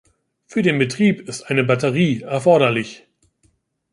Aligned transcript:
Für 0.47 0.63
den 0.63 0.79
Betrieb 0.79 1.29
ist 1.29 1.43
eine 1.43 1.63
Batterie 1.63 2.23
erforderlich. 2.23 3.05